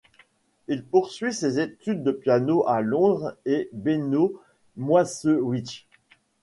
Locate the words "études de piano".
1.59-2.67